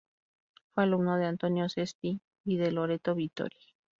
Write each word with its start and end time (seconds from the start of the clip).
Fue 0.73 0.83
alumno 0.83 1.17
de 1.17 1.27
Antonio 1.27 1.69
Cesti 1.69 2.21
y 2.43 2.57
de 2.57 2.71
Loreto 2.71 3.13
Vittori. 3.13 3.59